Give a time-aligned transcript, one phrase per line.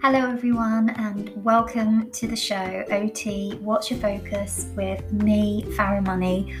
[0.00, 6.54] Hello, everyone, and welcome to the show OT What's Your Focus with me, Farah Money.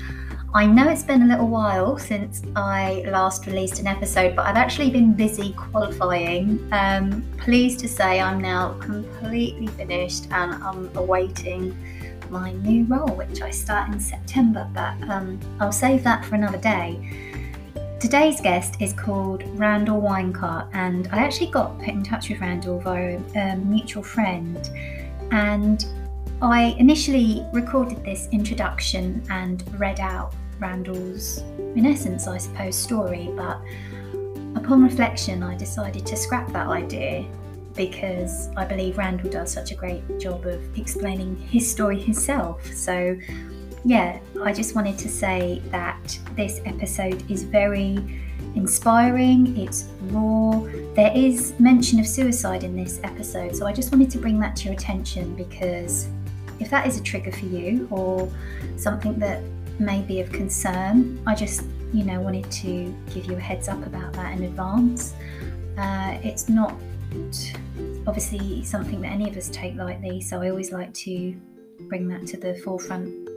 [0.54, 4.56] I know it's been a little while since I last released an episode, but I've
[4.56, 6.68] actually been busy qualifying.
[6.72, 11.78] Um, pleased to say I'm now completely finished and I'm awaiting
[12.30, 16.58] my new role, which I start in September, but um, I'll save that for another
[16.58, 16.98] day.
[18.00, 22.78] Today's guest is called Randall Winecart, and I actually got put in touch with Randall
[22.78, 24.70] via a mutual friend.
[25.32, 25.84] And
[26.40, 31.38] I initially recorded this introduction and read out Randall's,
[31.74, 33.60] in essence, I suppose, story, but
[34.54, 37.26] upon reflection, I decided to scrap that idea
[37.74, 42.64] because I believe Randall does such a great job of explaining his story himself.
[42.72, 43.16] So
[43.84, 47.98] yeah, I just wanted to say that this episode is very
[48.54, 50.60] inspiring, it's raw.
[50.94, 54.56] There is mention of suicide in this episode, so I just wanted to bring that
[54.56, 56.08] to your attention because
[56.60, 58.30] if that is a trigger for you or
[58.76, 59.42] something that
[59.78, 63.84] may be of concern, I just, you know, wanted to give you a heads up
[63.86, 65.14] about that in advance.
[65.76, 66.74] Uh, it's not
[68.06, 71.40] obviously something that any of us take lightly, so I always like to
[71.82, 73.27] bring that to the forefront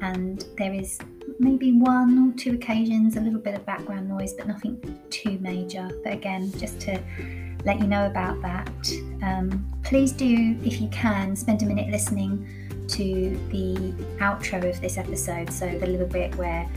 [0.00, 0.98] and there is
[1.38, 5.88] maybe one or two occasions a little bit of background noise, but nothing too major.
[6.02, 7.00] But again, just to
[7.64, 8.92] let you know about that,
[9.22, 12.46] um, please do, if you can, spend a minute listening
[12.88, 15.52] to the outro of this episode.
[15.52, 16.68] So, the little bit where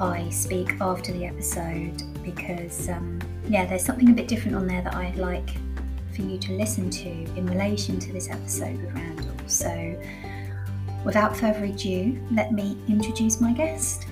[0.00, 4.82] I speak after the episode, because um, yeah, there's something a bit different on there
[4.82, 5.50] that I'd like
[6.14, 9.34] for you to listen to in relation to this episode with Randall.
[9.46, 9.96] So,
[11.04, 14.06] Without further ado, let me introduce my guest.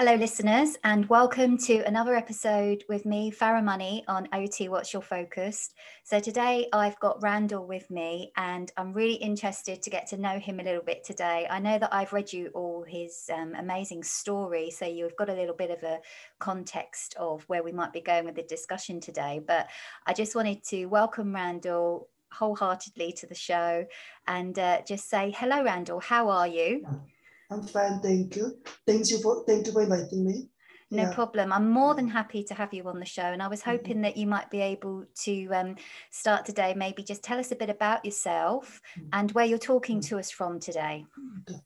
[0.00, 5.02] Hello, listeners, and welcome to another episode with me, Farah Money, on OT What's Your
[5.02, 5.74] Focus.
[6.04, 10.38] So, today I've got Randall with me, and I'm really interested to get to know
[10.38, 11.46] him a little bit today.
[11.50, 15.34] I know that I've read you all his um, amazing story, so you've got a
[15.34, 15.98] little bit of a
[16.38, 19.42] context of where we might be going with the discussion today.
[19.46, 19.68] But
[20.06, 23.84] I just wanted to welcome Randall wholeheartedly to the show
[24.26, 26.86] and uh, just say, Hello, Randall, how are you?
[27.50, 28.58] I'm fine, thank you.
[28.86, 30.48] Thank you for thank you for inviting me.
[30.92, 31.14] No yeah.
[31.14, 31.52] problem.
[31.52, 33.70] I'm more than happy to have you on the show, and I was mm-hmm.
[33.70, 34.02] hoping mm-hmm.
[34.02, 35.76] that you might be able to um,
[36.10, 36.74] start today.
[36.76, 39.08] Maybe just tell us a bit about yourself mm-hmm.
[39.12, 40.16] and where you're talking mm-hmm.
[40.16, 41.06] to us from today.
[41.48, 41.60] Okay.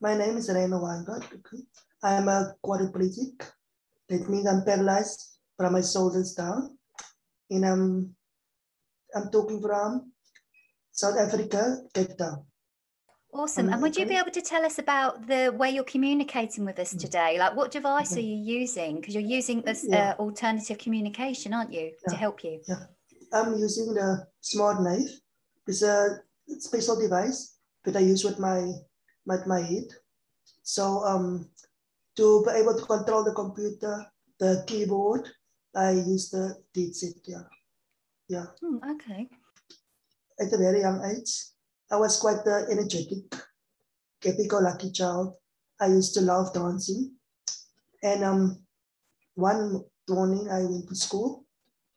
[0.00, 1.24] My name is Reno Wangard.
[2.04, 3.42] I'm a quadriplegic.
[4.08, 6.78] That means I'm paralyzed from my shoulders down,
[7.50, 8.14] and I'm
[9.14, 10.12] I'm talking from
[10.92, 12.44] South Africa, Cape Town.
[13.38, 13.72] Awesome.
[13.72, 16.92] And would you be able to tell us about the way you're communicating with us
[16.92, 17.00] mm.
[17.00, 17.38] today?
[17.38, 18.96] Like, what device are you using?
[18.96, 20.16] Because you're using this yeah.
[20.18, 22.10] uh, alternative communication, aren't you, yeah.
[22.10, 22.60] to help you?
[22.66, 22.82] Yeah.
[23.32, 25.08] I'm using the SmartNav.
[25.68, 26.18] It's a
[26.58, 28.72] special device that I use with my
[29.24, 29.86] with my head.
[30.64, 31.48] So um,
[32.16, 34.04] to be able to control the computer,
[34.40, 35.28] the keyboard,
[35.76, 37.22] I use the headset.
[37.24, 37.46] Yeah.
[38.28, 38.46] Yeah.
[38.60, 39.28] Hmm, okay.
[40.40, 41.30] At a very young age,
[41.90, 43.34] I was quite uh, energetic,
[44.22, 45.34] happy-go-lucky child.
[45.80, 47.12] I used to love dancing.
[48.02, 48.58] And um,
[49.34, 51.44] one morning I went to school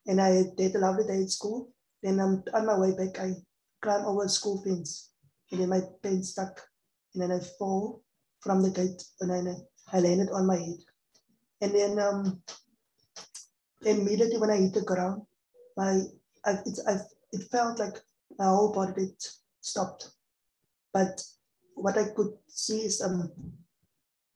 [0.08, 1.72] and I did a lovely day at school.
[2.02, 3.34] Then um, on my way back, I
[3.82, 5.12] climbed over school fence
[5.52, 6.62] and then my pen stuck
[7.14, 8.02] and then I fall
[8.40, 9.58] from the gate and then
[9.92, 10.80] I landed on my head.
[11.62, 12.42] And then um,
[13.86, 15.24] immediately when I hit the ground,
[15.76, 16.02] my
[16.46, 16.96] I, it, I,
[17.34, 17.96] it felt like
[18.40, 19.14] my whole body did
[19.62, 20.10] stopped.
[20.94, 21.24] But
[21.76, 23.32] what I could see is um,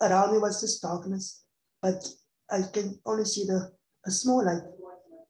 [0.01, 1.43] around me was this darkness,
[1.81, 2.07] but
[2.49, 3.71] I can only see the
[4.05, 4.61] a small light,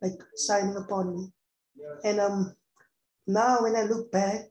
[0.01, 1.31] like shining upon me.
[2.03, 2.55] And um,
[3.25, 4.43] now when I look back,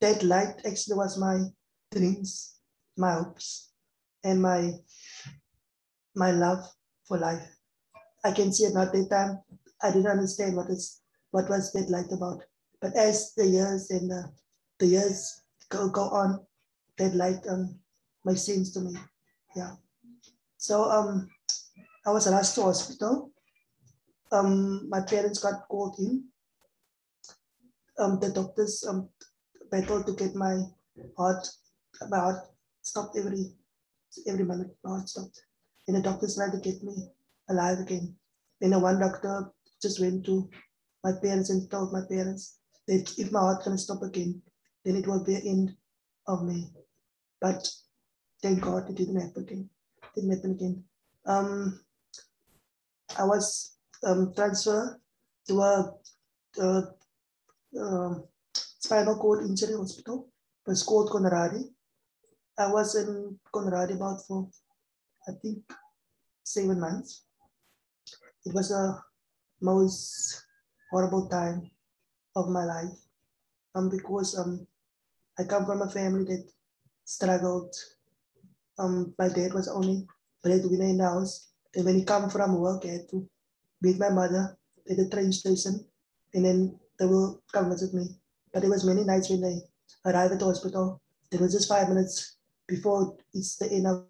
[0.00, 1.44] that light actually was my
[1.92, 2.58] dreams,
[2.96, 3.72] my hopes,
[4.24, 4.72] and my
[6.16, 6.64] my love
[7.06, 7.48] for life.
[8.24, 8.86] I can see it now.
[8.86, 9.38] That time
[9.82, 11.00] I didn't understand what is
[11.30, 12.42] what was that light about.
[12.84, 14.30] But as the years and the,
[14.78, 15.40] the years
[15.70, 16.44] go, go on,
[16.98, 17.78] that light um,
[18.26, 18.92] makes sense to me.
[19.56, 19.76] Yeah.
[20.58, 21.30] So um,
[22.06, 23.32] I was rushed to hospital.
[24.30, 26.24] Um, my parents got called in.
[27.98, 29.08] Um, the doctors um,
[29.70, 30.64] battled to get my
[31.16, 31.48] heart,
[32.10, 32.44] my heart
[32.82, 33.46] stopped every
[34.28, 34.76] every minute.
[34.84, 35.40] My heart stopped.
[35.88, 36.92] And the doctors tried to get me
[37.48, 38.14] alive again.
[38.60, 39.50] Then one doctor
[39.80, 40.50] just went to
[41.02, 44.42] my parents and told my parents if my heart can stop again,
[44.84, 45.74] then it will be the end
[46.26, 46.70] of me.
[47.40, 47.68] But
[48.42, 49.70] thank God it didn't happen again.
[50.02, 50.84] It Didn't happen again.
[51.26, 51.80] Um,
[53.18, 53.76] I was
[54.06, 55.00] um, transferred
[55.48, 55.94] to a,
[56.60, 56.82] a
[58.52, 60.28] spinal cord injury hospital.
[60.66, 61.70] It was called Conradie.
[62.58, 64.48] I was in Conradie about for,
[65.28, 65.58] I think,
[66.42, 67.24] seven months.
[68.44, 69.02] It was a
[69.60, 70.44] most
[70.90, 71.70] horrible time
[72.34, 72.96] of my life.
[73.74, 74.66] Um, because um,
[75.38, 76.48] I come from a family that
[77.04, 77.74] struggled.
[78.78, 80.06] Um, my dad was only
[80.42, 81.48] breadwinner in the house.
[81.74, 83.28] And when he come from work, I had to
[83.82, 84.56] meet my mother
[84.88, 85.84] at the train station,
[86.32, 88.06] and then they will come visit me.
[88.52, 89.58] But there was many nights when they
[90.04, 91.00] arrived at the hospital.
[91.30, 92.36] There was just five minutes
[92.68, 94.04] before it's the end of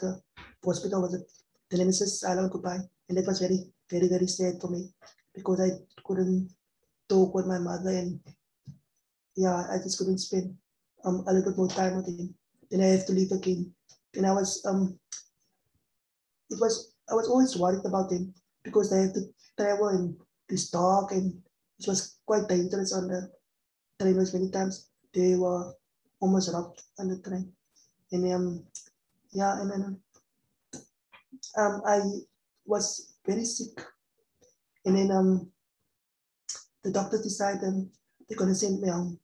[0.00, 0.20] the
[0.64, 1.30] hospital visit.
[1.70, 2.80] The nemesis island goodbye.
[3.08, 4.90] And that was very, very, very sad for me
[5.34, 5.70] because I
[6.04, 6.50] couldn't
[7.12, 8.20] talk with my mother and
[9.36, 10.56] yeah, I just couldn't spend
[11.04, 12.34] um, a little more time with him.
[12.70, 13.72] Then I have to leave again.
[14.14, 14.98] And I was um
[16.50, 19.24] it was I was always worried about him because they have to
[19.56, 20.16] travel in
[20.48, 21.40] this dark and
[21.78, 23.30] it was quite dangerous on the
[24.00, 25.74] train was many times they were
[26.20, 27.52] almost robbed on the train.
[28.12, 28.64] And um
[29.32, 30.00] yeah and then
[31.56, 32.00] um I
[32.66, 33.80] was very sick
[34.84, 35.50] and then um
[36.84, 37.90] the doctors decided um,
[38.28, 39.18] they're gonna send me home.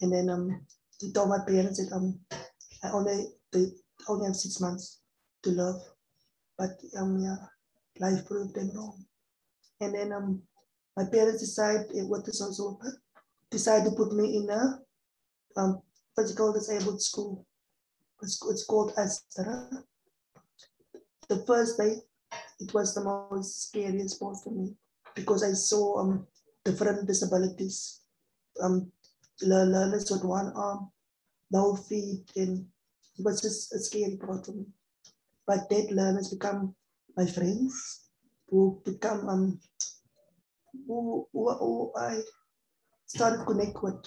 [0.00, 0.66] And then um
[0.98, 2.18] he told my parents that um
[2.82, 3.66] I only they
[4.08, 5.00] only have six months
[5.42, 5.80] to live.
[6.56, 7.36] But um yeah,
[7.98, 9.04] life proved them wrong.
[9.80, 10.42] And then um
[10.96, 12.78] my parents decided what is also
[13.50, 14.80] decided to put me in a
[15.56, 15.82] um
[16.16, 17.46] physical disabled school.
[18.22, 19.68] It's, it's called Astra.
[21.28, 21.94] The first day,
[22.58, 24.74] it was the most scariest part for me
[25.14, 26.26] because I saw um
[26.64, 28.00] different disabilities.
[28.62, 28.92] Um,
[29.42, 30.90] learners with one arm,
[31.50, 32.66] no feet, and
[33.18, 34.66] it was just a scary part for me.
[35.46, 36.74] But that learners become
[37.16, 38.08] my friends,
[38.48, 39.60] who become um,
[40.86, 42.20] who, who, who I
[43.06, 44.04] started connect with.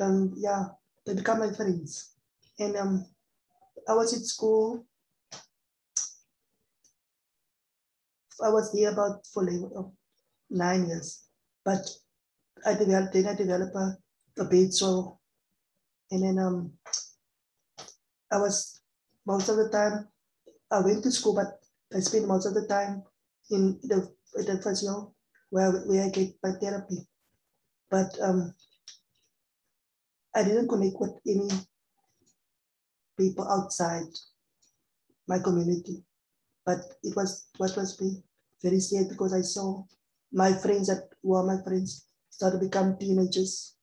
[0.00, 0.66] Um, yeah,
[1.04, 2.16] they become my friends.
[2.58, 3.06] And um,
[3.88, 4.84] I was at school.
[8.44, 9.86] I was there about for like,
[10.50, 11.25] nine years,
[11.66, 11.84] but
[12.64, 13.98] I developed then I developed a,
[14.38, 15.18] a bed sore,
[16.12, 16.72] and then um,
[18.32, 18.80] I was
[19.26, 20.06] most of the time
[20.70, 21.58] I went to school, but
[21.94, 23.02] I spent most of the time
[23.50, 24.08] in the
[24.38, 25.12] in the physio
[25.50, 26.98] where where I get my therapy,
[27.90, 28.54] but um,
[30.36, 31.48] I didn't connect with any
[33.18, 34.06] people outside
[35.26, 36.04] my community.
[36.64, 38.22] But it was what was me
[38.62, 39.82] very sad because I saw
[40.36, 43.74] my friends that were my friends started to become teenagers,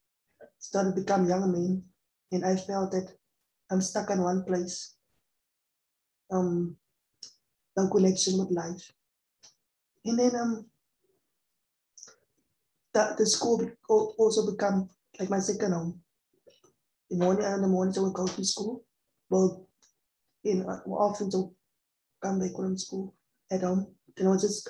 [0.60, 1.82] started to become young men,
[2.30, 3.10] and I felt that
[3.70, 4.94] I'm stuck in one place.
[6.30, 6.76] Um,
[7.76, 8.92] no connection with life.
[10.04, 10.66] And then um,
[12.92, 16.00] the, the school also become like my second home.
[17.10, 18.84] In the morning, in the mornings I would go to school.
[19.28, 19.66] Well,
[20.44, 21.52] in uh, often to
[22.22, 23.12] come back from school
[23.50, 23.92] at home.
[24.16, 24.68] Then I just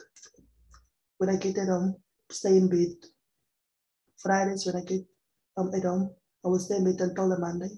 [1.18, 1.96] when I get at home,
[2.30, 2.96] stay in bed.
[4.18, 5.04] Fridays when I get
[5.56, 6.10] um, at home,
[6.44, 7.70] I will stay in bed until the Monday.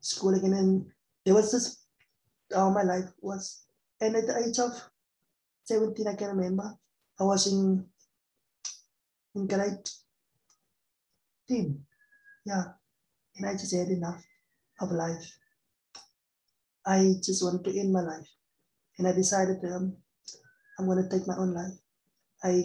[0.00, 0.86] School again, and
[1.24, 1.80] there was this
[2.56, 3.64] all my life was.
[4.00, 4.72] And at the age of
[5.64, 6.74] 17, I can remember,
[7.18, 7.86] I was in
[9.34, 9.88] in grade
[11.48, 11.78] 10.
[12.46, 12.64] Yeah.
[13.36, 14.22] And I just had enough
[14.80, 15.38] of life.
[16.86, 18.28] I just wanted to end my life.
[18.98, 19.96] And I decided um,
[20.78, 21.78] I'm going to take my own life.
[22.42, 22.64] I,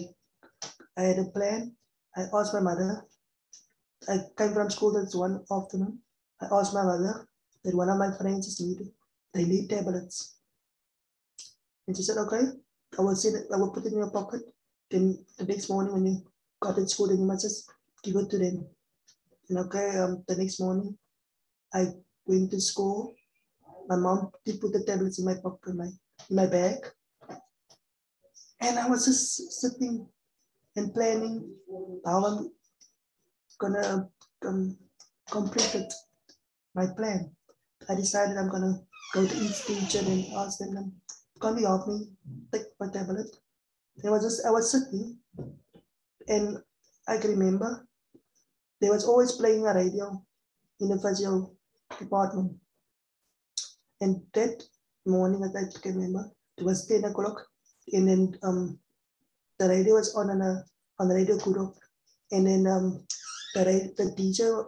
[0.96, 1.74] I had a plan.
[2.16, 3.04] I asked my mother.
[4.08, 5.98] I came from school that's one afternoon.
[6.40, 7.26] I asked my mother
[7.64, 8.88] that one of my friends is needed.
[9.34, 10.36] They need tablets.
[11.86, 12.42] And she said, okay,
[12.98, 14.42] I will send it, I will put it in your pocket.
[14.90, 16.22] Then the next morning when you
[16.60, 17.70] got to school, then you must just
[18.02, 18.66] give it to them.
[19.48, 20.96] And okay, um, the next morning
[21.72, 21.86] I
[22.26, 23.14] went to school.
[23.88, 25.86] My mom did put the tablets in my pocket, my
[26.30, 26.78] in my bag.
[28.60, 30.06] And I was just sitting
[30.76, 31.54] and planning
[32.04, 32.52] how I'm
[33.58, 34.08] gonna
[34.46, 34.76] um,
[35.30, 35.92] complete
[36.74, 37.30] my plan.
[37.88, 38.80] I decided I'm gonna
[39.12, 40.92] go to each teacher and ask them,
[41.40, 42.08] can you help me
[42.52, 43.36] take my tablet?
[44.04, 45.18] I was just I was sitting
[46.28, 46.58] and
[47.08, 47.86] I can remember
[48.80, 50.22] there was always playing a radio
[50.80, 51.50] in the physio
[51.98, 52.52] department.
[54.00, 54.62] And that
[55.06, 57.46] morning, as I can remember, it was 10 o'clock.
[57.92, 58.78] And then um,
[59.58, 60.64] the radio was on on, a,
[60.98, 61.74] on the radio Kuro.
[62.32, 63.06] And then um,
[63.54, 64.64] the, the DJ,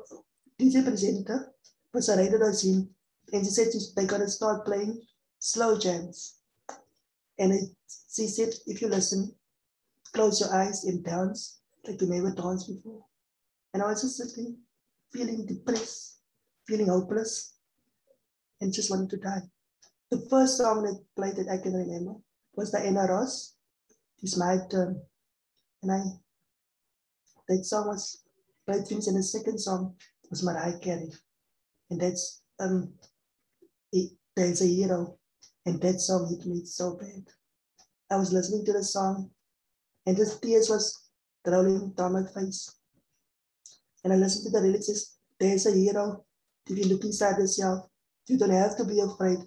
[0.60, 1.52] DJ presenter
[1.92, 2.88] was a radio Dozin.
[3.32, 5.02] And she said they're going to start playing
[5.38, 6.36] slow jams.
[7.38, 7.64] And it,
[8.10, 9.34] she said, if you listen,
[10.12, 13.04] close your eyes and dance like you never danced before.
[13.74, 14.56] And I was just sitting,
[15.12, 16.18] feeling depressed,
[16.66, 17.54] feeling hopeless,
[18.60, 19.42] and just wanted to die.
[20.10, 22.14] The first song that played that I can remember
[22.58, 23.54] was Diana Ross.
[24.20, 25.00] It's my turn.
[25.82, 26.00] And I
[27.48, 28.24] that song was
[28.66, 29.94] played things and the second song
[30.28, 31.12] was Mariah Carey.
[31.88, 32.92] And that's um
[33.92, 35.16] it, there's a hero.
[35.66, 37.22] And that song hit me so bad.
[38.10, 39.30] I was listening to the song
[40.04, 41.10] and the tears was
[41.46, 42.74] rolling down my face.
[44.02, 46.24] And I listened to the lyrics, there's a hero.
[46.66, 47.86] If you look inside yourself,
[48.26, 49.38] you don't have to be afraid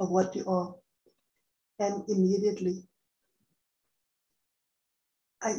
[0.00, 0.74] of what you are.
[1.78, 2.86] And immediately,
[5.42, 5.54] I,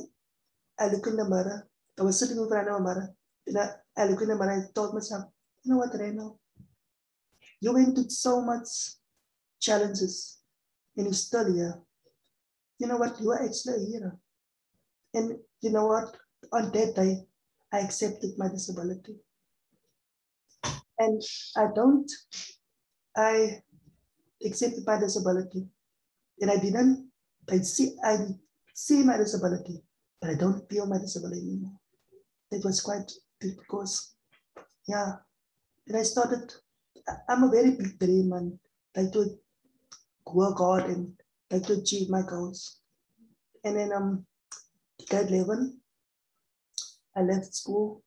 [0.79, 1.67] I look in the mirror.
[1.99, 3.15] I was sitting in front of a mirror.
[3.47, 5.25] And I, I look in the mirror and told myself,
[5.63, 6.39] you know what, Reno?
[7.61, 8.67] You went through so much
[9.59, 10.39] challenges
[10.95, 11.79] and you're still here.
[12.79, 13.19] You know what?
[13.21, 14.19] You are actually a hero.
[15.13, 16.15] And you know what?
[16.53, 17.27] On that day,
[17.73, 19.17] I accepted my disability.
[20.99, 21.21] And
[21.55, 22.09] I don't,
[23.15, 23.61] I
[24.45, 25.67] accepted my disability.
[26.39, 27.09] And I didn't,
[27.49, 28.17] I see, I
[28.73, 29.81] see my disability,
[30.21, 31.79] but I don't feel my disability anymore.
[32.51, 34.15] It was quite deep because,
[34.87, 35.13] yeah.
[35.87, 36.53] And I started,
[37.29, 38.59] I'm a very big dream and
[38.95, 39.37] like to
[40.33, 41.13] work hard and
[41.51, 42.79] like to achieve my goals.
[43.63, 44.25] And then um,
[45.09, 45.79] grade 11,
[47.15, 48.03] I left school,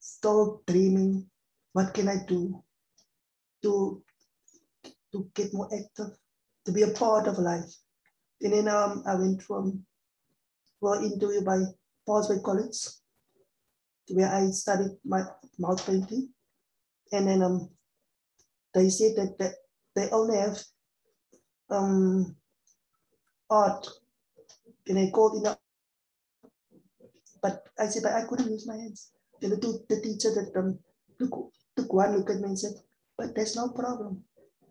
[0.00, 1.26] still dreaming,
[1.72, 2.62] what can I do
[3.62, 4.02] to,
[5.12, 6.16] to get more active,
[6.64, 7.72] to be a part of life.
[8.40, 9.84] And then um, I went from,
[10.80, 11.62] well, interviewed by
[12.06, 12.76] False Bay College,
[14.10, 15.22] where I studied my
[15.58, 16.30] mouth painting.
[17.12, 17.70] And then um,
[18.74, 19.54] they said that, that
[19.94, 20.58] they only have
[21.70, 22.36] um,
[23.50, 23.86] art.
[24.88, 25.56] And I called in, a,
[27.40, 29.12] but I said, but I couldn't use my hands.
[29.40, 30.78] And the, the teacher that um,
[31.18, 32.72] took, took one look at me and said,
[33.16, 34.24] but there's no problem.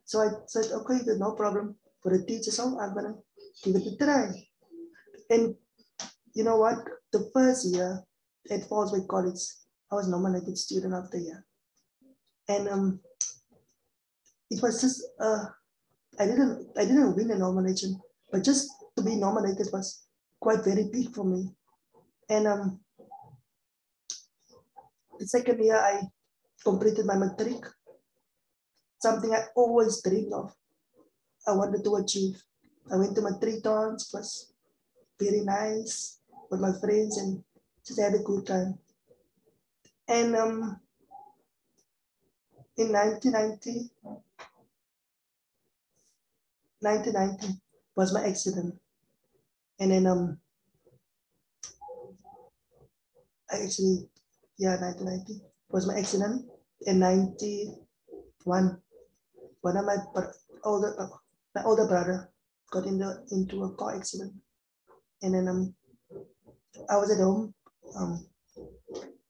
[0.03, 3.15] So I said, okay, there's no problem for the teacher, so I'm gonna
[3.63, 4.31] give it a try.
[5.29, 5.55] And
[6.33, 6.77] you know what?
[7.11, 8.03] The first year
[8.49, 9.39] at False Bay College,
[9.91, 11.45] I was nominated student of the year.
[12.47, 12.99] And um,
[14.49, 15.45] it was just uh,
[16.19, 17.99] I didn't I didn't win a nomination,
[18.31, 20.05] but just to be nominated was
[20.39, 21.49] quite very big for me.
[22.29, 22.79] And um,
[25.19, 26.01] the second year I
[26.63, 27.63] completed my matric,
[29.01, 30.53] something I always dreamed of.
[31.47, 32.41] I wanted to achieve.
[32.91, 34.53] I went to matric dance, it was
[35.19, 36.19] very nice
[36.49, 37.43] with my friends and
[37.85, 38.77] just had a good time.
[40.07, 40.79] And um,
[42.77, 43.89] in 1990,
[46.79, 47.61] 1990
[47.95, 48.75] was my accident.
[49.79, 50.37] And then um,
[53.49, 54.09] I actually,
[54.57, 56.45] yeah, 1990 was my accident.
[56.87, 58.81] In 91,
[59.61, 59.97] one of my
[60.63, 61.09] older,
[61.55, 62.29] my older brother
[62.71, 64.33] got into, into a car accident.
[65.21, 65.75] And then um,
[66.89, 67.53] I was at home
[67.95, 68.25] um,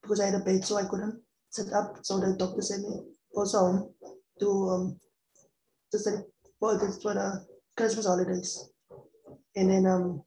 [0.01, 1.97] because I had a bed, so I couldn't sit up.
[2.03, 2.95] So the doctor sent me
[3.35, 3.93] also home
[4.39, 4.99] to um,
[5.91, 6.25] just like
[6.59, 8.69] for the Christmas holidays.
[9.55, 10.23] And then um,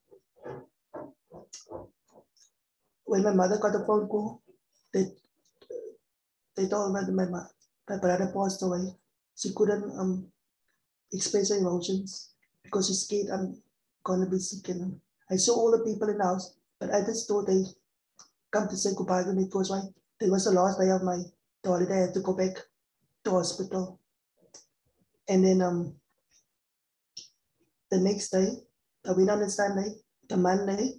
[3.05, 4.43] when my mother got a phone call,
[4.93, 5.07] they
[6.57, 7.25] they told me that my,
[7.89, 8.95] my brother passed away.
[9.37, 10.27] She couldn't um
[11.15, 12.31] express her emotions
[12.63, 13.63] because she's scared I'm
[14.05, 14.69] gonna be sick.
[14.69, 17.65] And I saw all the people in the house, but I just thought they
[18.53, 19.83] come to say goodbye to me because why?
[20.21, 21.19] It was the last day of my
[21.65, 21.95] holiday.
[21.99, 22.57] I had to go back
[23.25, 24.01] to hospital.
[25.29, 25.97] And then um
[27.91, 28.49] the next day,
[29.05, 29.95] the went on the Sunday,
[30.29, 30.95] the Monday,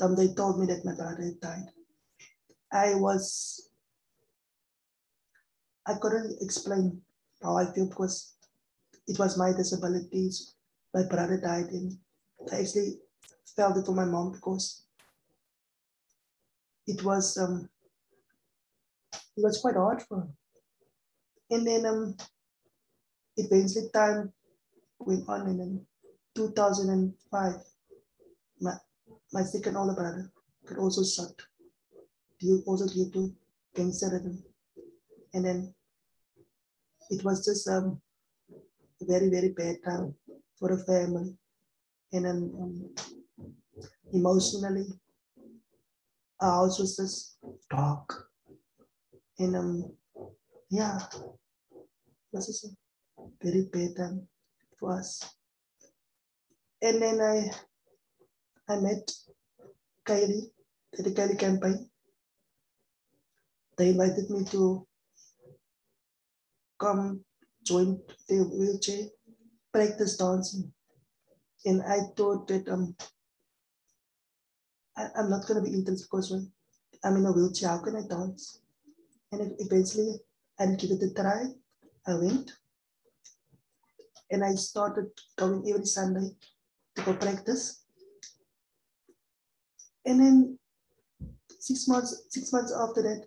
[0.00, 1.68] um, they told me that my brother had died.
[2.72, 3.70] I was,
[5.86, 7.02] I couldn't explain
[7.42, 8.35] how I feel because
[9.06, 10.54] it was my disabilities.
[10.94, 11.98] My brother died and
[12.52, 12.98] I actually
[13.56, 14.84] felt it for my mom because
[16.86, 17.68] it was um
[19.12, 20.28] it was quite hard for her.
[21.50, 22.16] And then um
[23.36, 24.32] eventually time
[24.98, 25.86] went on and then
[26.34, 27.54] 2005,
[28.60, 28.72] my,
[29.32, 30.30] my second older brother
[30.66, 31.32] could also shot
[32.40, 33.32] due also due to
[33.74, 34.22] cancer.
[35.32, 35.74] And then
[37.10, 38.00] it was just um,
[39.00, 40.14] a very, very bad time
[40.58, 41.36] for the family.
[42.12, 42.94] And um,
[44.12, 44.86] emotionally,
[46.40, 47.38] house was just
[47.70, 48.28] dark.
[49.38, 49.92] And um,
[50.70, 50.98] yeah,
[52.32, 52.68] was just a
[53.42, 54.28] very bad time
[54.78, 55.34] for us.
[56.82, 57.50] And then I
[58.72, 59.10] I met
[60.06, 60.50] Kylie
[60.92, 61.88] the Kylie campaign.
[63.76, 64.86] They invited me to
[66.78, 67.24] come
[67.66, 69.08] join the wheelchair
[69.72, 70.72] practice dancing.
[71.64, 72.94] And I thought that um,
[74.96, 76.50] I, am not going to be interested because when
[77.04, 78.60] I'm in a wheelchair, how can I dance?
[79.32, 80.14] And eventually
[80.58, 81.46] I give it a try.
[82.06, 82.52] I went
[84.30, 85.06] and I started
[85.36, 86.30] going every Sunday
[86.94, 87.84] to go practice.
[90.04, 90.58] And then
[91.58, 93.26] six months, six months after that,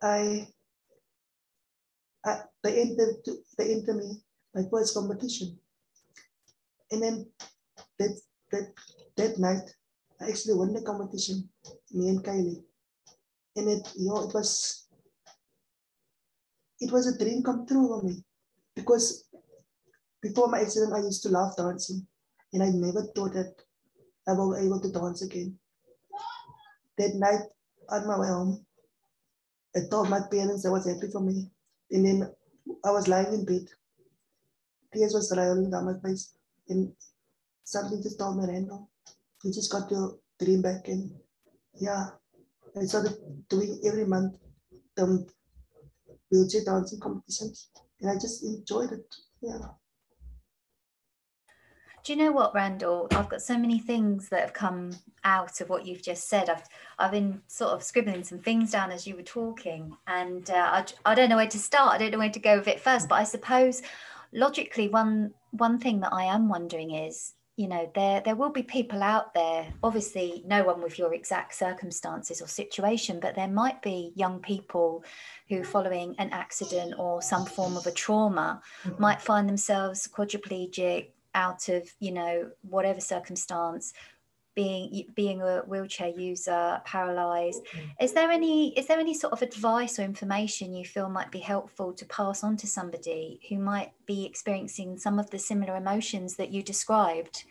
[0.00, 0.46] I,
[2.24, 3.16] Uh, I they entered
[3.58, 4.22] they entered me
[4.54, 5.58] my first competition.
[6.90, 7.26] And then
[7.98, 8.20] that
[8.52, 8.72] that
[9.16, 9.68] that night,
[10.20, 11.48] I actually won the competition,
[11.92, 12.62] me and Kylie.
[13.56, 14.86] And it, you know, it was
[16.80, 18.24] it was a dream come true for me
[18.74, 19.24] because
[20.22, 22.06] before my accident, I used to love dancing,
[22.52, 23.54] and I never thought that
[24.28, 25.58] I will be able to dance again.
[26.98, 27.42] That night
[27.88, 28.66] on my way home,
[29.76, 31.50] I told my parents I was happy for me,
[31.90, 32.34] and then
[32.84, 33.68] I was lying in bed.
[34.92, 36.32] Tears was rolling down my face,
[36.68, 36.94] and
[37.64, 38.88] something just told me, Randall,
[39.42, 41.10] you just got your dream back, and
[41.80, 42.10] yeah,
[42.80, 43.16] I started
[43.48, 44.38] doing every month
[44.96, 45.26] the
[46.30, 49.14] wheelchair dancing competitions, and I just enjoyed it.
[49.40, 49.68] Yeah.
[52.04, 53.08] Do you know what, Randall?
[53.12, 54.90] I've got so many things that have come
[55.24, 56.50] out of what you've just said.
[56.50, 56.62] I've
[56.98, 60.84] I've been sort of scribbling some things down as you were talking, and uh, I,
[61.06, 61.94] I don't know where to start.
[61.94, 63.08] I don't know where to go with it first.
[63.08, 63.80] But I suppose
[64.34, 68.62] logically, one one thing that I am wondering is, you know, there there will be
[68.62, 69.72] people out there.
[69.82, 75.02] Obviously, no one with your exact circumstances or situation, but there might be young people
[75.48, 78.60] who, following an accident or some form of a trauma,
[78.98, 83.92] might find themselves quadriplegic out of you know whatever circumstance
[84.54, 87.60] being being a wheelchair user paralyzed.
[87.64, 88.04] Mm-hmm.
[88.04, 91.40] is there any is there any sort of advice or information you feel might be
[91.40, 96.36] helpful to pass on to somebody who might be experiencing some of the similar emotions
[96.36, 97.44] that you described?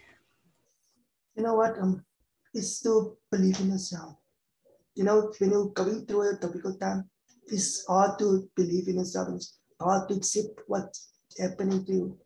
[1.36, 1.78] You know what?
[1.78, 2.06] Um
[2.54, 4.16] it's to believe in yourself
[4.94, 7.10] you know when you're going through a difficult time
[7.48, 9.30] it's hard to believe in yourself.
[9.36, 12.18] It's hard to accept what's happening to you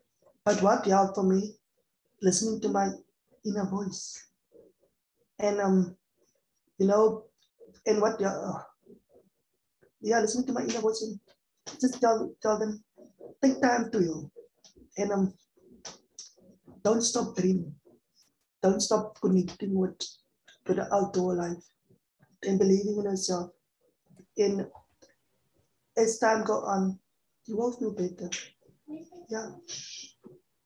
[0.47, 1.55] but what helped for me,
[2.21, 2.87] listening to my
[3.45, 4.27] inner voice.
[5.39, 5.97] And, um,
[6.79, 7.25] you know,
[7.85, 8.53] and what, uh,
[9.99, 11.19] yeah, listening to my inner voice and
[11.81, 12.81] just tell, tell them,
[13.43, 14.31] take time to you.
[14.97, 15.33] And um,
[16.81, 17.75] don't stop dreaming.
[18.63, 19.99] Don't stop connecting with,
[20.65, 21.61] with the outdoor life
[22.43, 23.51] and believing in yourself.
[24.37, 24.65] And
[25.97, 26.97] as time go on,
[27.47, 28.29] you will feel better.
[29.29, 29.49] Yeah.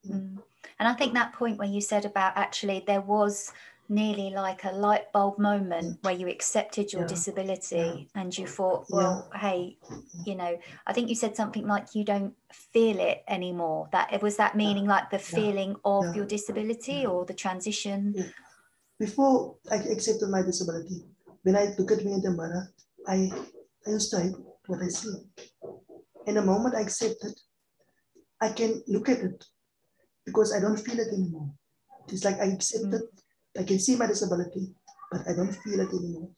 [0.08, 0.38] Mm.
[0.80, 3.52] And I think that point where you said about actually there was
[3.92, 7.08] nearly like a light bulb moment where you accepted your yeah.
[7.08, 8.22] disability yeah.
[8.22, 9.40] and you thought, well, yeah.
[9.40, 9.78] hey,
[10.26, 13.90] you know, I think you said something like you don't feel it anymore.
[13.92, 18.32] That it was that meaning like the feeling of your disability or the transition.
[18.98, 21.04] Before I accepted my disability,
[21.44, 22.72] when I look at me in the mirror,
[23.08, 23.30] I,
[23.86, 24.36] I used to hate
[24.68, 25.14] what I see.
[26.28, 27.40] And the moment I accept it,
[28.40, 29.46] I can look at it
[30.26, 31.50] because I don't feel it anymore.
[32.08, 33.02] It's like I accept it.
[33.58, 34.74] I can see my disability,
[35.12, 36.30] but I don't feel it anymore.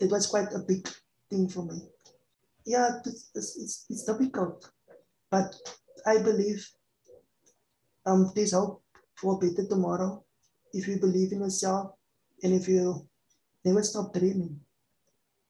[0.00, 0.88] That was quite a big
[1.30, 1.80] thing for me.
[2.64, 4.70] Yeah, it's, it's, it's difficult,
[5.30, 5.54] but
[6.06, 6.66] I believe
[8.06, 8.82] um, there's hope
[9.16, 10.24] for a better tomorrow
[10.72, 11.92] if you believe in yourself
[12.42, 13.06] and if you
[13.64, 14.60] never stop dreaming.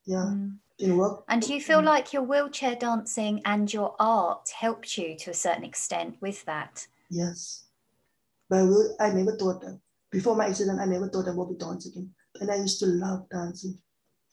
[0.05, 0.31] Yeah.
[0.31, 0.59] Mm.
[0.81, 1.25] Work.
[1.29, 5.35] And do you feel like your wheelchair dancing and your art helped you to a
[5.35, 6.89] certain extent with that?
[7.09, 7.67] Yes.
[8.53, 8.69] But
[9.01, 9.81] I, I never thought that.
[10.11, 12.11] Before my accident, I never thought I would be dancing.
[12.39, 13.79] And I used to love dancing.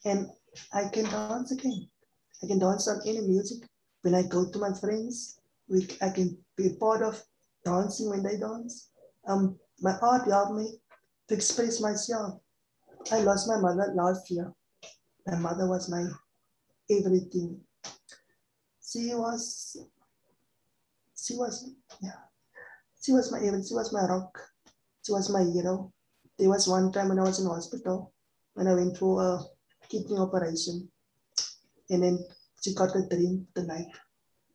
[0.03, 0.27] And
[0.73, 1.87] I can dance again.
[2.43, 3.65] I can dance on any music.
[4.01, 7.23] When I go to my friends, we, I can be a part of
[7.63, 8.89] dancing when they dance.
[9.25, 10.81] Um, my art helped me
[11.29, 12.41] to express myself.
[13.13, 14.53] I lost my mother last year.
[15.27, 16.03] My mother was my
[16.91, 17.61] everything.
[18.85, 19.77] She was,
[21.15, 22.28] she was, yeah,
[23.09, 24.37] she was my even she was my rock.
[25.03, 25.91] She was my hero.
[26.37, 28.13] There was one time when I was in hospital
[28.53, 29.43] when I went through a
[29.89, 30.87] kidney operation.
[31.89, 32.19] And then
[32.61, 33.87] she got a dream the night.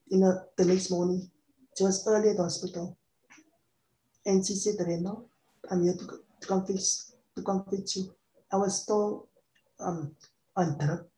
[0.06, 1.28] You know, the next morning.
[1.76, 2.96] She was early at the hospital.
[4.24, 5.24] And she said, Reno,
[5.68, 6.06] I'm here to,
[6.46, 8.14] to fix to fix you.
[8.52, 9.28] I was still
[9.80, 10.14] um
[10.56, 11.10] on drip.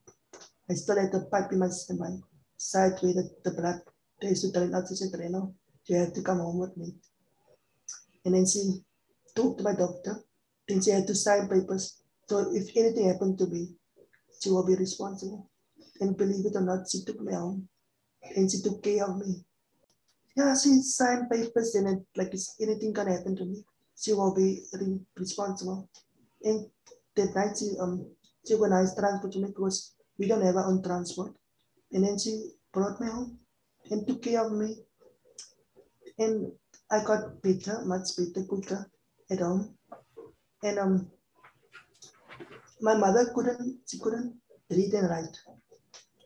[0.70, 2.16] I still had the pipe in my, in my
[2.56, 3.82] side where the, the blood
[4.22, 6.94] They used to train out, she said, Reno, you have to come home with me.
[8.26, 8.82] And then she
[9.36, 10.24] talked to my doctor.
[10.66, 12.02] Then she had to sign papers.
[12.28, 13.68] So if anything happened to me,
[14.42, 15.48] she will be responsible.
[16.00, 17.68] And believe it or not, she took me home
[18.34, 19.44] and she took care of me.
[20.36, 23.64] Yeah, she signed papers and it, like if anything can happen to me,
[23.96, 25.88] she will be re- responsible.
[26.42, 26.66] And
[27.14, 28.10] that night she um
[28.46, 31.32] she organized transport to me because we don't have our own transport.
[31.92, 33.38] And then she brought me home
[33.88, 34.76] and took care of me.
[36.18, 36.52] And
[36.90, 38.90] I got better, much better, quicker
[39.30, 39.76] at home.
[40.62, 41.10] And um
[42.80, 44.36] my mother couldn't she couldn't
[44.70, 45.36] read and write.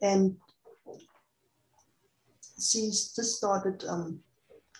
[0.02, 0.36] And
[2.60, 4.20] she just started um,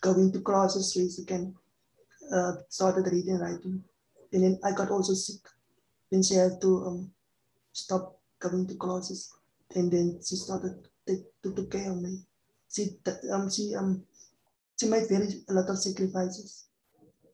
[0.01, 1.55] going to classes where she can
[2.33, 3.85] uh, started reading and writing.
[4.33, 5.40] And then I got also sick.
[6.11, 7.11] Then she had to um,
[7.73, 9.33] stop going to classes.
[9.75, 12.21] And then she started to, to take care of me.
[12.71, 12.99] She
[13.33, 14.05] um she um
[14.81, 16.69] she made very a lot of sacrifices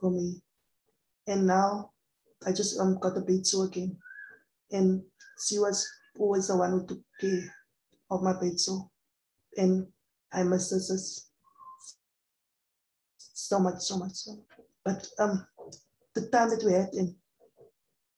[0.01, 0.43] for me.
[1.29, 1.93] And now
[2.45, 3.97] I just um got a bed sore again.
[4.73, 5.03] And
[5.47, 5.87] she was
[6.19, 7.55] always the one who took care
[8.11, 8.91] of my bed sore.
[9.57, 9.87] And
[10.33, 11.31] I miss just
[13.19, 14.13] so much, so much.
[14.13, 14.45] So.
[14.85, 15.47] But um
[16.15, 17.15] the time that we had in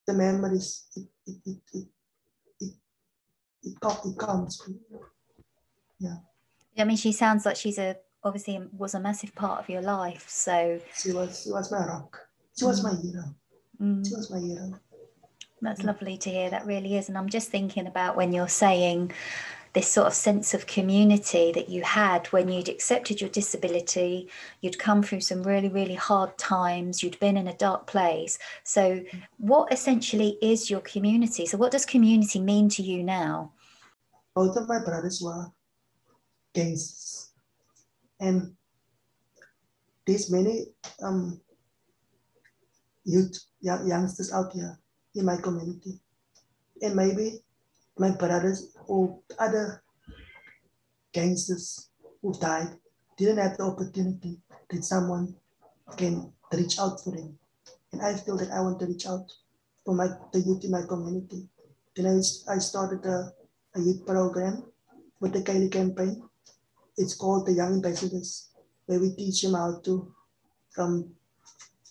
[0.07, 1.89] the memories, it it it it
[2.61, 2.73] it,
[3.63, 4.63] it, it comes.
[5.99, 6.17] Yeah.
[6.79, 7.97] I mean, she sounds like she's a
[8.29, 10.27] obviously was a massive part of your life.
[10.29, 12.21] So she was she was my rock.
[12.57, 13.25] She was my hero.
[13.81, 14.07] Mm.
[14.07, 14.75] She was my hero.
[15.61, 15.87] That's mm.
[15.87, 16.51] lovely to hear.
[16.51, 17.09] That really is.
[17.09, 19.13] And I'm just thinking about when you're saying
[19.75, 24.29] this sort of sense of community that you had when you'd accepted your disability,
[24.61, 28.39] you'd come through some really, really hard times, you'd been in a dark place.
[28.65, 29.03] So,
[29.37, 31.47] what essentially is your community?
[31.47, 33.53] So, what does community mean to you now?
[34.35, 35.47] Both of my brothers were
[36.55, 37.18] gangsters,
[38.21, 38.55] and
[40.07, 40.67] there's many
[41.03, 41.41] um,
[43.05, 44.79] youth, young, youngsters out here
[45.15, 46.01] in my community,
[46.83, 47.41] and maybe
[47.99, 49.83] my brothers or other
[51.13, 51.91] gangsters
[52.23, 52.69] who died
[53.17, 54.39] didn't have the opportunity
[54.71, 55.35] that someone
[55.97, 57.39] can reach out for them.
[57.93, 59.27] And I feel that I want to reach out
[59.85, 61.49] for my the youth in my community.
[61.97, 63.33] Then I, I started a,
[63.75, 64.65] a youth program
[65.21, 66.28] with the Kaili campaign.
[66.99, 68.51] It's called the Young Ambassadors,
[68.87, 70.13] where we teach them how to
[70.73, 71.15] from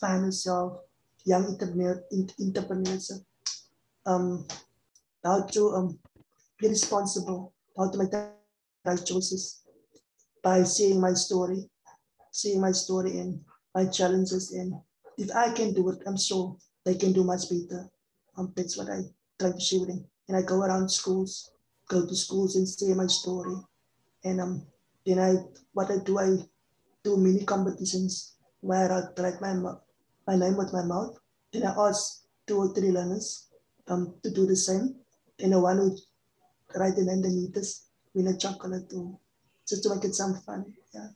[0.01, 0.79] yourself,
[1.25, 2.03] young entrepreneur,
[2.39, 3.23] entrepreneurs,
[4.05, 4.45] um,
[5.23, 5.99] how to um,
[6.59, 8.29] be responsible, how to make the
[8.85, 9.63] right choices
[10.43, 11.69] by seeing my story,
[12.31, 13.41] seeing my story and
[13.75, 14.51] my challenges.
[14.51, 14.73] And
[15.17, 17.89] if I can do it, I'm sure they can do much better.
[18.37, 19.01] Um, that's what I
[19.39, 20.05] try to share with them.
[20.27, 21.51] And I go around schools,
[21.89, 23.55] go to schools and share my story.
[24.23, 24.67] And um,
[25.07, 25.35] then I,
[25.71, 26.35] what I do, I
[27.01, 29.53] do mini competitions where I write my,
[30.27, 31.17] my name with my mouth.
[31.53, 33.47] Then I ask two or three learners
[33.87, 34.95] um, to do the same.
[35.39, 35.97] And the one who
[36.75, 39.17] write the name the this win a chocolate too,
[39.65, 40.73] just to make it some fun.
[40.93, 41.07] Yeah,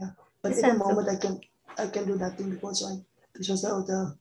[0.00, 0.10] yeah.
[0.40, 1.40] But at the moment, I can
[1.76, 3.04] I can do nothing because I
[3.34, 4.16] because of the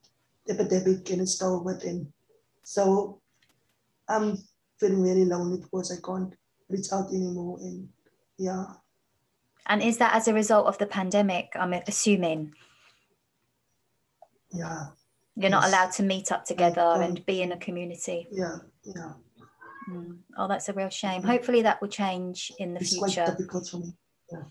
[0.50, 2.08] epidemic and it's over, and
[2.64, 3.22] so
[4.10, 4.38] I'm
[4.80, 6.34] feeling very lonely because I can't
[6.68, 7.60] reach out anymore.
[7.62, 7.88] And
[8.38, 8.66] yeah.
[9.67, 11.52] And is that as a result of the pandemic?
[11.56, 12.54] I'm assuming.
[14.52, 14.88] Yeah.
[15.36, 15.52] You're yes.
[15.52, 18.28] not allowed to meet up together um, and be in a community.
[18.30, 19.13] Yeah, yeah.
[19.89, 20.17] Mm.
[20.38, 21.22] Oh, that's a real shame.
[21.22, 21.30] Mm-hmm.
[21.30, 23.24] Hopefully, that will change in the it's future.
[23.24, 23.93] Quite difficult for me.
[24.32, 24.43] Yeah.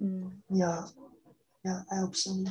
[0.00, 0.30] Mm.
[0.48, 0.86] yeah,
[1.64, 1.80] yeah.
[1.90, 2.44] I hope so.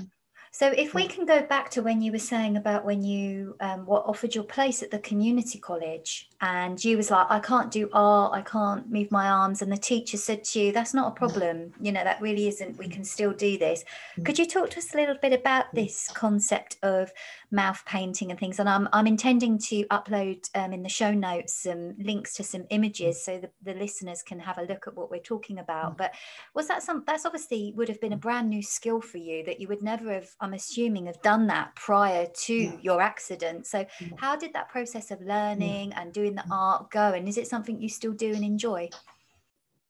[0.52, 3.86] So, if we can go back to when you were saying about when you um,
[3.86, 7.88] were offered your place at the community college, and you was like, "I can't do
[7.94, 11.12] art, I can't move my arms," and the teacher said to you, "That's not a
[11.12, 11.16] mm.
[11.16, 11.74] problem.
[11.80, 12.78] You know, that really isn't.
[12.78, 12.92] We mm.
[12.92, 13.84] can still do this."
[14.18, 14.26] Mm.
[14.26, 15.76] Could you talk to us a little bit about mm.
[15.76, 17.12] this concept of
[17.52, 18.60] mouth painting and things?
[18.60, 22.66] And I'm I'm intending to upload um, in the show notes some links to some
[22.72, 25.98] images so the, the listeners can have a look at what we're talking about.
[25.98, 26.14] But
[26.56, 27.04] was that some?
[27.06, 30.12] That's obviously would have been a brand new skill for you that you would never
[30.12, 32.78] have I'm assuming, have done that prior to yeah.
[32.82, 33.68] your accident.
[33.68, 33.86] So,
[34.18, 37.28] how did that process of learning and doing the art going?
[37.28, 38.90] Is it something you still do and enjoy?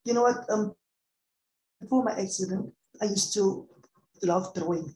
[0.06, 0.50] You know what?
[0.50, 0.76] Um,
[1.80, 3.68] before my accident, I used to
[4.24, 4.96] love drawing,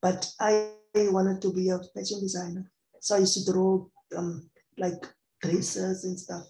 [0.00, 2.70] but I wanted to be a fashion designer.
[3.00, 3.86] So I used to draw
[4.16, 5.06] um, like
[5.40, 6.44] dresses and stuff.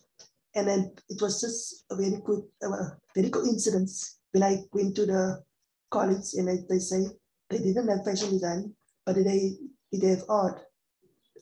[0.55, 5.07] And then it was just a very good, uh, very coincidence when I went to
[5.07, 5.43] the
[5.91, 7.07] college and I, they say
[7.51, 9.57] they didn't have fashion design, but they
[9.93, 10.61] did have art.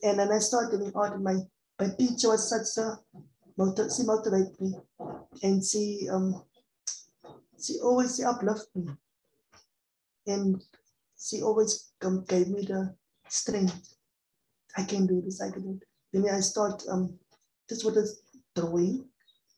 [0.03, 1.37] And then I started doing art, and my,
[1.79, 2.99] my teacher was such a,
[3.95, 4.75] she motivated me.
[5.43, 6.43] And she, um,
[7.61, 8.87] she always she uplift me.
[10.25, 10.63] And
[11.19, 12.95] she always come, gave me the
[13.29, 13.95] strength.
[14.77, 15.87] I can do this, I can do it.
[16.13, 17.17] Then I start um
[17.69, 18.07] just with the
[18.55, 19.05] drawing,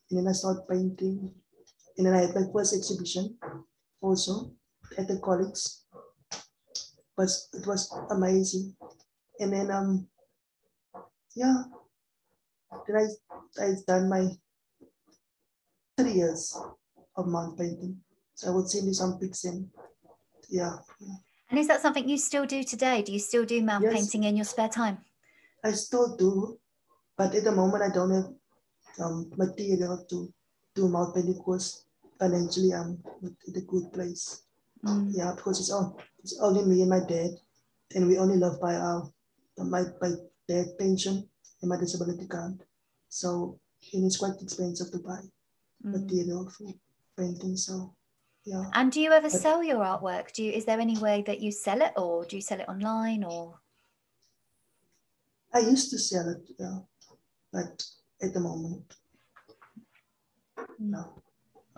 [0.09, 1.33] and then I start painting.
[1.97, 3.37] And then I had my first exhibition
[4.01, 4.51] also
[4.97, 5.59] at the college.
[7.17, 8.75] But it was amazing.
[9.39, 10.07] And then um
[11.35, 11.63] yeah.
[12.87, 14.27] Then I I done my
[15.97, 16.57] three years
[17.15, 18.01] of mount painting.
[18.35, 19.69] So I would send you some pics in.
[20.49, 20.77] yeah.
[21.49, 23.01] And is that something you still do today?
[23.01, 23.93] Do you still do mount Yes.
[23.93, 24.99] painting in your spare time?
[25.63, 26.59] I still do,
[27.17, 28.29] but at the moment I don't have
[29.03, 30.33] um, material to
[30.75, 31.85] do mount painting because
[32.19, 34.43] financially I'm not in a good place.
[34.85, 35.11] Mm.
[35.13, 37.31] Yeah, because it's all it's only me and my dad,
[37.95, 39.11] and we only live by our
[39.57, 40.11] my my
[40.47, 41.27] dad pension
[41.61, 42.63] and my disability card.
[43.09, 43.59] So
[43.93, 45.21] and it's quite expensive to buy
[45.85, 45.91] Mm.
[46.01, 46.73] material for
[47.15, 47.55] painting.
[47.55, 47.95] So
[48.43, 48.69] yeah.
[48.73, 50.33] And do you ever But- sell your artwork?
[50.33, 52.67] Do you is there any way that you sell it or do you sell it
[52.67, 53.59] online or
[55.51, 56.79] I used to sell it, yeah,
[57.51, 57.83] but
[58.21, 58.93] at the moment,
[60.77, 61.21] no.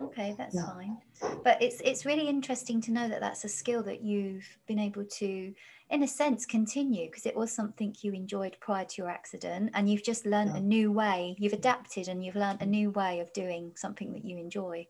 [0.01, 0.65] Okay, that's Yeah.
[0.65, 1.01] fine.
[1.43, 5.05] But it's it's really interesting to know that that's a skill that you've been able
[5.05, 5.53] to,
[5.89, 9.89] in a sense, continue because it was something you enjoyed prior to your accident, and
[9.89, 11.35] you've just learned a new way.
[11.37, 14.87] You've adapted and you've learned a new way of doing something that you enjoy.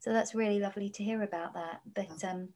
[0.00, 1.80] So that's really lovely to hear about that.
[1.94, 2.48] But um,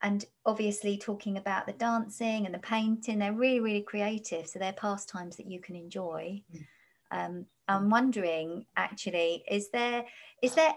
[0.00, 4.48] and obviously talking about the dancing and the painting, they're really really creative.
[4.48, 6.42] So they're pastimes that you can enjoy.
[6.54, 6.66] Mm.
[7.12, 10.04] Um, I'm wondering, actually, is there
[10.42, 10.74] is there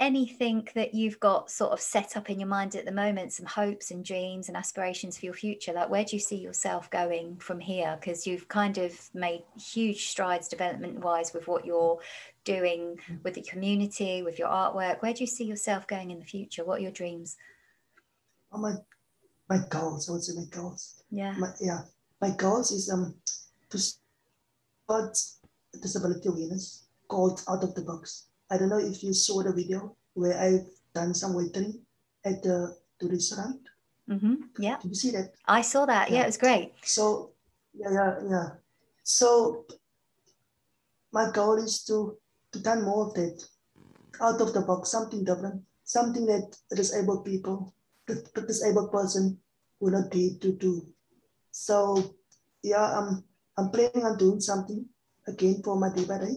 [0.00, 3.46] anything that you've got sort of set up in your mind at the moment some
[3.46, 7.36] hopes and dreams and aspirations for your future like where do you see yourself going
[7.36, 7.96] from here?
[7.98, 11.98] Because you've kind of made huge strides development wise with what you're
[12.44, 15.02] doing with the community with your artwork.
[15.02, 16.64] Where do you see yourself going in the future?
[16.64, 17.36] What are your dreams?
[18.52, 18.74] Oh, my
[19.50, 21.02] my goals, I would say my goals.
[21.10, 21.34] yeah.
[21.38, 21.80] My, yeah,
[22.20, 23.14] my goals is um
[23.70, 25.18] to start
[25.82, 28.27] disability awareness called Out of the Box.
[28.50, 31.80] I don't know if you saw the video where I've done some waitering
[32.24, 33.60] at the, the restaurant.
[34.08, 35.28] hmm yeah Did you see that?
[35.46, 36.22] i saw that yeah Yeah.
[36.24, 37.04] it was great So
[37.80, 38.48] yeah, yeah, yeah.
[39.04, 39.28] So
[41.12, 42.16] my goal is to
[42.52, 43.36] to done more of that,
[44.20, 47.74] out of the box, something different, something that disabled people,
[48.08, 49.36] the, the disabled person
[49.80, 50.72] will not be able to do.
[51.52, 51.76] So
[52.62, 53.22] yeah, I'm
[53.58, 54.80] I'm planning on doing something
[55.28, 56.36] again for my day by day.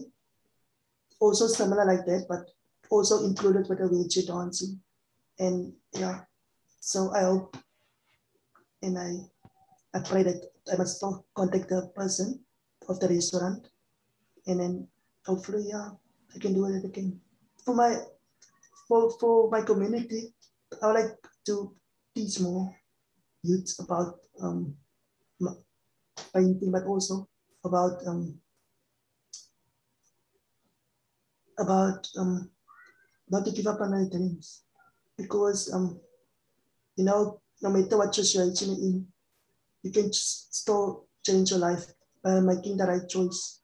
[1.22, 2.50] Also similar like that, but
[2.90, 4.82] also included with a wheelchair dancing.
[5.38, 6.26] And yeah,
[6.80, 7.56] so I hope
[8.82, 9.10] and I
[9.94, 10.98] I pray that I must
[11.34, 12.42] contact the person
[12.88, 13.68] of the restaurant
[14.46, 14.88] and then
[15.24, 15.90] hopefully yeah
[16.34, 17.20] I can do it again.
[17.64, 18.02] For my
[18.88, 20.34] for for my community,
[20.82, 21.14] I would like
[21.46, 21.76] to
[22.14, 22.74] teach more
[23.42, 24.74] youth about um
[26.34, 27.28] painting but also
[27.64, 28.41] about um
[31.62, 32.50] about um
[33.30, 34.62] not to give up on their dreams
[35.16, 36.00] because um
[36.96, 39.06] you know no matter what situation you're in
[39.82, 41.86] you can still change your life
[42.22, 43.60] by making the right choice.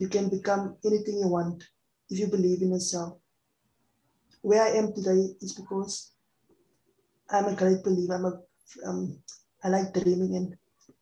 [0.00, 1.64] You can become anything you want
[2.10, 3.18] if you believe in yourself.
[4.42, 6.12] Where I am today is because
[7.30, 8.14] I'm a great believer.
[8.14, 9.18] I'm a, um,
[9.62, 10.56] I like dreaming, and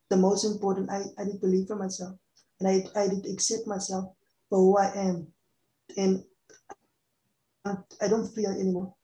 [0.09, 2.17] the most important, I, I did believe in myself,
[2.61, 4.15] and I, I did accept myself
[4.49, 5.27] for who I am,
[5.97, 6.23] and
[7.65, 8.95] I, don't fear anymore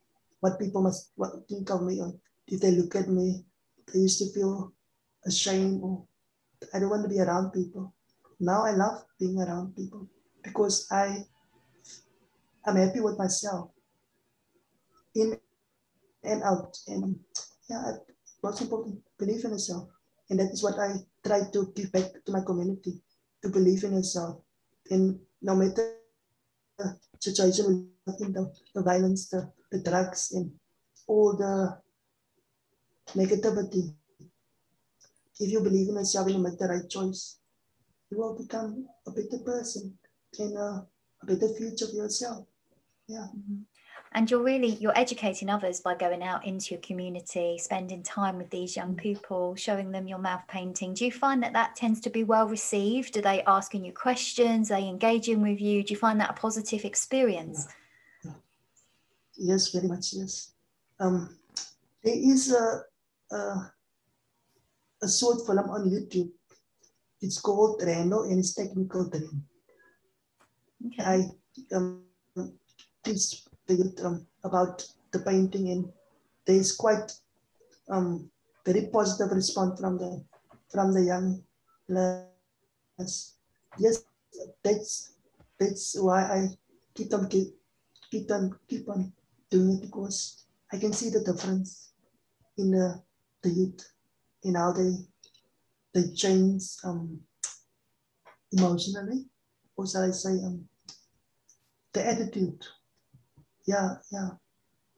[0.40, 2.14] what people must what think of me or
[2.46, 3.44] did they look at me.
[3.94, 4.72] I used to feel
[5.24, 6.04] ashamed or
[6.74, 7.94] I don't want to be around people.
[8.40, 10.08] Now I love being around people
[10.42, 11.24] because I
[12.66, 13.70] I'm happy with myself
[15.14, 15.38] in
[16.24, 16.76] and out.
[16.86, 17.18] And
[17.70, 17.92] yeah,
[18.42, 19.88] most important, believe in yourself.
[20.30, 23.00] And that is what I try to give back to my community,
[23.42, 24.42] to believe in yourself.
[24.90, 25.97] And no matter
[26.78, 30.52] the situation, the, the violence, the, the drugs, and
[31.06, 31.78] all the
[33.14, 33.94] negativity,
[35.40, 37.38] if you believe in yourself and you make the right choice,
[38.10, 39.98] you will become a better person
[40.38, 40.86] and a,
[41.22, 42.46] a better future for yourself.
[43.08, 43.26] Yeah.
[43.34, 43.64] Mhm.
[44.12, 48.50] And you're really you're educating others by going out into your community, spending time with
[48.50, 50.94] these young people, showing them your mouth painting.
[50.94, 53.16] Do you find that that tends to be well received?
[53.16, 54.70] Are they asking you questions?
[54.70, 55.82] Are they engaging with you?
[55.82, 57.66] Do you find that a positive experience?
[59.36, 60.12] Yes, very much.
[60.14, 60.52] Yes.
[61.00, 61.38] Um,
[62.02, 62.82] there is a,
[63.30, 63.72] a
[65.02, 66.30] a short film on YouTube.
[67.20, 69.46] It's called Reno and its Technical Dream.
[70.86, 71.02] Okay.
[71.04, 72.04] I um,
[73.08, 75.88] teach the youth um, about the painting and
[76.46, 77.12] there's quite
[77.90, 78.30] um,
[78.64, 80.24] very positive response from the
[80.70, 81.42] from the young
[81.88, 83.34] learners.
[83.78, 84.04] Yes,
[84.62, 85.12] that's
[85.58, 86.48] that's why I
[86.94, 87.48] keep on keep,
[88.10, 89.12] keep on keep on
[89.50, 91.92] doing it because I can see the difference
[92.58, 93.02] in the,
[93.42, 93.88] the youth
[94.42, 94.92] in how they
[95.94, 97.20] they change um,
[98.52, 99.24] emotionally,
[99.76, 100.68] or shall I say um,
[101.92, 102.64] the attitude.
[103.68, 104.30] Yeah, yeah.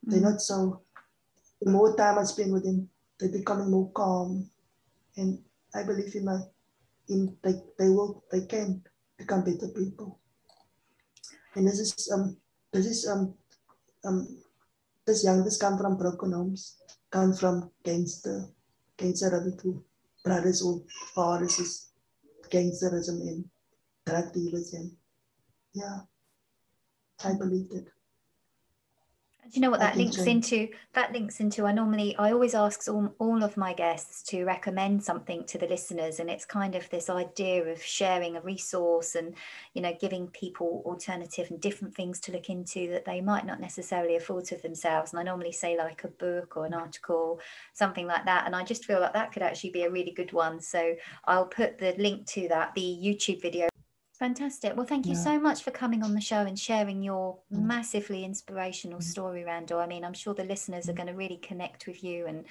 [0.07, 0.11] Mm.
[0.11, 0.83] They're not so
[1.61, 4.49] the more time I spend with them, they're becoming more calm.
[5.17, 5.43] And
[5.75, 6.39] I believe in my
[7.09, 8.83] in they, they will they can
[9.19, 10.21] become better people.
[11.57, 12.37] And this is um
[12.73, 13.35] this is um
[14.05, 14.39] um
[15.05, 16.77] this youngest come from broken homes,
[17.11, 18.47] come from gangster
[18.97, 19.83] gangsterism
[20.23, 20.83] brothers or
[21.15, 21.91] fathers is
[22.53, 23.45] gangsterism and
[24.07, 24.93] drug dealers and
[25.75, 26.01] yeah.
[27.25, 27.87] I believe that
[29.53, 30.69] you know what that links into?
[30.93, 31.67] That links into.
[31.67, 35.67] I normally, I always ask all, all of my guests to recommend something to the
[35.67, 39.35] listeners, and it's kind of this idea of sharing a resource and,
[39.75, 43.61] you know, giving people alternative and different things to look into that they might not
[43.61, 45.13] necessarily have thought of themselves.
[45.13, 47.41] And I normally say like a book or an article,
[47.73, 48.47] something like that.
[48.47, 50.61] And I just feel like that could actually be a really good one.
[50.61, 53.70] So I'll put the link to that, the YouTube video
[54.21, 54.77] Fantastic.
[54.77, 55.25] Well, thank you yeah.
[55.25, 57.63] so much for coming on the show and sharing your mm.
[57.63, 59.03] massively inspirational mm.
[59.03, 59.81] story, Randall.
[59.81, 60.97] I mean, I'm sure the listeners are mm.
[60.97, 62.45] going to really connect with you, and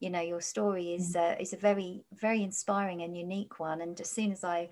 [0.00, 3.80] you know, your story is uh, is a very very inspiring and unique one.
[3.80, 4.68] And as soon as I.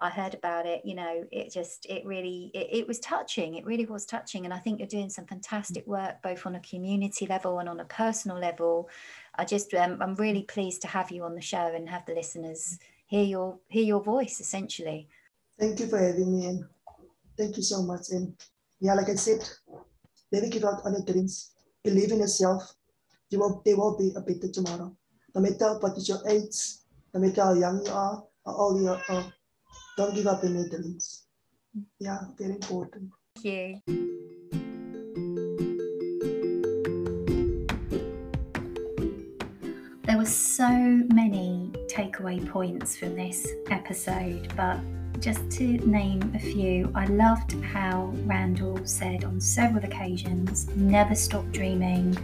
[0.00, 3.54] I heard about it, you know, it just it really it, it was touching.
[3.54, 6.60] It really was touching, and I think you're doing some fantastic work both on a
[6.60, 8.88] community level and on a personal level.
[9.36, 12.14] I just um, I'm really pleased to have you on the show and have the
[12.14, 15.08] listeners hear your hear your voice essentially.
[15.62, 16.64] Thank you for having me and
[17.38, 18.10] thank you so much.
[18.10, 18.34] And
[18.80, 19.48] yeah, like I said,
[20.32, 21.52] never give up on your dreams.
[21.84, 22.74] Believe in yourself.
[23.30, 24.92] You will, there will be a better tomorrow.
[25.32, 26.56] No matter what is your age,
[27.14, 29.32] no matter how young you are, how old you are,
[29.96, 31.26] don't give up on your dreams.
[32.00, 33.10] Yeah, very important.
[33.36, 33.80] Thank you.
[40.02, 40.68] There were so
[41.14, 44.80] many takeaway points from this episode, but
[45.22, 51.48] just to name a few, I loved how Randall said on several occasions never stop
[51.52, 52.18] dreaming,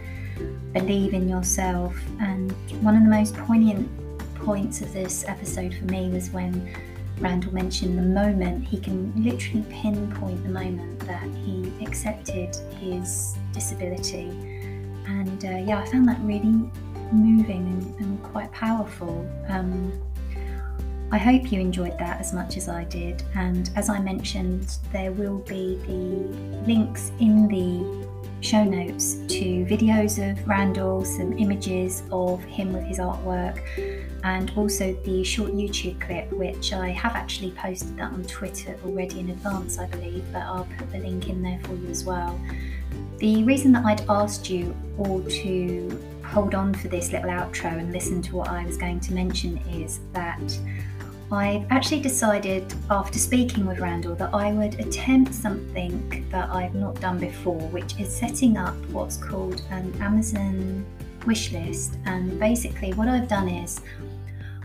[0.73, 1.95] believe in yourself.
[2.19, 2.51] And
[2.83, 3.89] one of the most poignant
[4.35, 6.75] points of this episode for me was when
[7.19, 14.27] Randall mentioned the moment he can literally pinpoint the moment that he accepted his disability.
[15.07, 16.69] And uh, yeah, I found that really
[17.13, 19.25] moving and, and quite powerful.
[19.47, 19.93] Um,
[21.11, 23.23] I hope you enjoyed that as much as I did.
[23.35, 28.07] And as I mentioned, there will be the links in the
[28.41, 33.59] show notes to videos of Randall, some images of him with his artwork,
[34.23, 39.19] and also the short YouTube clip, which I have actually posted that on Twitter already
[39.19, 42.39] in advance, I believe, but I'll put the link in there for you as well.
[43.17, 47.91] The reason that I'd asked you all to hold on for this little outro and
[47.91, 50.39] listen to what I was going to mention is that
[51.31, 56.99] I've actually decided after speaking with Randall that I would attempt something that I've not
[56.99, 60.83] done before, which is setting up what's called an Amazon
[61.27, 61.97] wish list.
[62.05, 63.81] And basically, what I've done is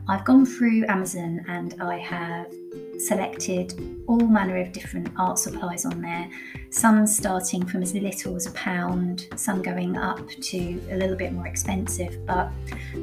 [0.06, 2.52] I've gone through Amazon and I have
[2.98, 3.72] selected
[4.06, 6.28] all manner of different art supplies on there,
[6.68, 11.32] some starting from as little as a pound, some going up to a little bit
[11.32, 12.24] more expensive.
[12.26, 12.50] But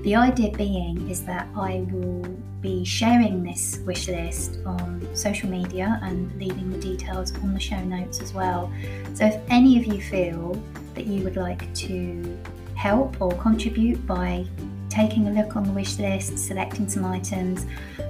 [0.04, 6.00] the idea being is that I will be sharing this wish list on social media
[6.04, 8.72] and leaving the details on the show notes as well.
[9.16, 10.62] So if any of you feel
[10.94, 12.38] that you would like to
[12.76, 14.46] help or contribute by
[14.91, 17.66] taking a look on the wish list, selecting some items.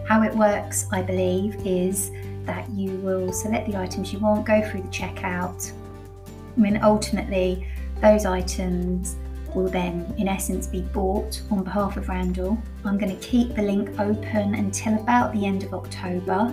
[0.07, 2.11] How it works, I believe, is
[2.45, 5.71] that you will select the items you want, go through the checkout.
[6.27, 7.67] I mean, ultimately,
[8.01, 9.15] those items
[9.53, 12.57] will then, in essence, be bought on behalf of Randall.
[12.83, 16.51] I'm going to keep the link open until about the end of October,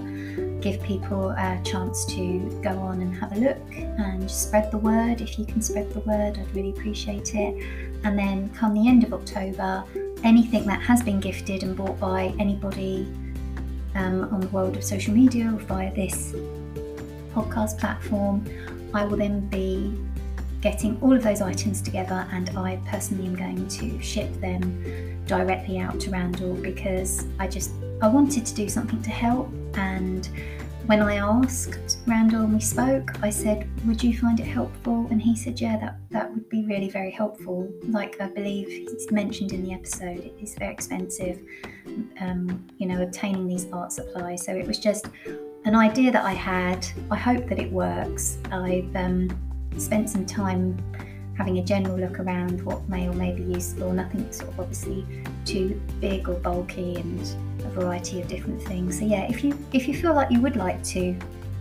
[0.61, 5.21] give people a chance to go on and have a look and spread the word.
[5.21, 7.65] If you can spread the word, I'd really appreciate it.
[8.05, 9.85] And then, come the end of October,
[10.25, 13.07] anything that has been gifted and bought by anybody
[13.95, 16.33] um, on the world of social media or via this
[17.35, 18.45] podcast platform,
[18.95, 19.97] I will then be
[20.61, 25.79] getting all of those items together and I personally am going to ship them directly
[25.79, 27.71] out to Randall because I just
[28.03, 30.29] I wanted to do something to help and
[30.87, 35.07] when I asked Randall and we spoke, I said, would you find it helpful?
[35.11, 37.71] And he said, yeah, that, that would be really very helpful.
[37.83, 41.39] Like I believe he's mentioned in the episode, it is very expensive,
[42.21, 44.45] um, you know, obtaining these art supplies.
[44.47, 45.09] So it was just
[45.67, 46.87] an idea that I had.
[47.11, 48.39] I hope that it works.
[48.51, 49.29] I've um,
[49.77, 50.79] spent some time
[51.37, 55.07] having a general look around what may or may be useful, nothing sort of obviously
[55.45, 57.21] too big or bulky and
[57.65, 58.99] a variety of different things.
[58.99, 61.17] So yeah, if you if you feel like you would like to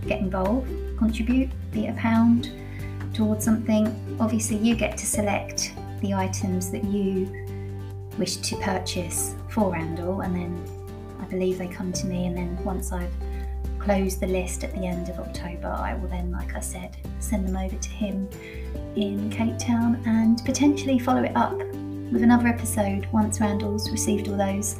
[0.07, 2.51] get involved, contribute, be it a pound
[3.13, 3.87] towards something,
[4.19, 7.31] obviously you get to select the items that you
[8.17, 10.63] wish to purchase for Randall and then
[11.19, 13.11] I believe they come to me and then once I've
[13.79, 17.47] closed the list at the end of October, I will then, like I said, send
[17.47, 18.29] them over to him
[18.95, 24.37] in Cape Town and potentially follow it up with another episode once Randall's received all
[24.37, 24.79] those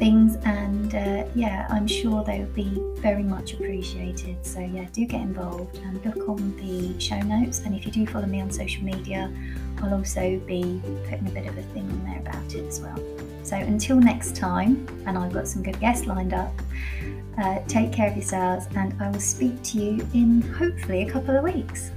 [0.00, 0.36] things.
[0.44, 4.44] And uh, yeah, I'm sure they will be very much appreciated.
[4.44, 7.60] So yeah, do get involved and look on the show notes.
[7.60, 9.32] And if you do follow me on social media,
[9.80, 12.98] I'll also be putting a bit of a thing on there about it as well.
[13.44, 16.52] So until next time, and I've got some good guests lined up.
[17.38, 21.36] Uh, take care of yourselves, and I will speak to you in hopefully a couple
[21.36, 21.90] of weeks.